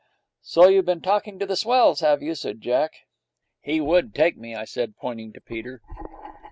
'So 0.41 0.67
you've 0.67 0.87
been 0.87 0.99
talking 0.99 1.37
to 1.37 1.45
the 1.45 1.55
swells, 1.55 1.99
have 1.99 2.23
you?' 2.23 2.33
said 2.33 2.59
Jack. 2.59 2.89
'He 3.61 3.79
would 3.79 4.15
take 4.15 4.35
me,' 4.35 4.55
I 4.55 4.65
said, 4.65 4.95
pointing 4.99 5.31
to 5.33 5.41
Peter. 5.41 5.79